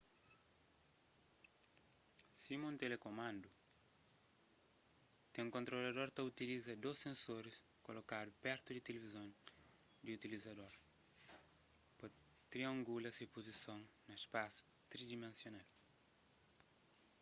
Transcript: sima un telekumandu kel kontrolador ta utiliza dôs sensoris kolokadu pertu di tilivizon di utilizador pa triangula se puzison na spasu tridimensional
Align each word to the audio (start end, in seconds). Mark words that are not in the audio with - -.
sima 2.41 2.65
un 2.71 2.77
telekumandu 2.83 3.49
kel 5.33 5.47
kontrolador 5.55 6.09
ta 6.15 6.21
utiliza 6.31 6.71
dôs 6.83 6.97
sensoris 7.05 7.57
kolokadu 7.85 8.31
pertu 8.45 8.69
di 8.73 8.81
tilivizon 8.87 9.29
di 10.05 10.09
utilizador 10.17 10.73
pa 11.97 12.05
triangula 12.51 13.09
se 13.11 13.31
puzison 13.33 13.81
na 14.07 14.15
spasu 14.25 14.63
tridimensional 14.91 15.67